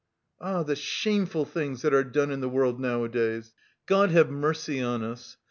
"Ah, 0.39 0.63
the 0.63 0.75
shameful 0.75 1.45
things 1.45 1.83
that 1.83 1.93
are 1.93 2.03
done 2.03 2.31
in 2.31 2.39
the 2.41 2.49
world 2.49 2.79
nowadays, 2.79 3.53
God 3.85 4.09
have 4.09 4.31
mercy 4.31 4.81
on 4.81 5.03
us! 5.03 5.37